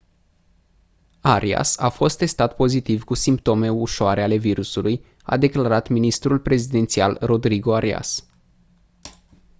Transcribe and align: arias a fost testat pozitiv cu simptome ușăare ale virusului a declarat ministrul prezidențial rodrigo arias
arias 1.21 1.77
a 1.79 1.89
fost 1.89 2.17
testat 2.17 2.55
pozitiv 2.55 3.03
cu 3.03 3.13
simptome 3.13 3.69
ușăare 3.71 4.23
ale 4.23 4.35
virusului 4.35 5.05
a 5.23 5.37
declarat 5.37 5.87
ministrul 5.89 6.39
prezidențial 6.39 7.17
rodrigo 7.21 7.73
arias 7.75 8.25